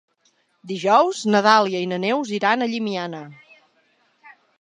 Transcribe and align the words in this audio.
Dijous 0.69 1.19
na 1.35 1.41
Dàlia 1.47 1.81
i 1.85 1.89
na 1.91 1.99
Neus 2.05 2.31
iran 2.37 2.67
a 2.67 2.69
Llimiana. 2.71 3.21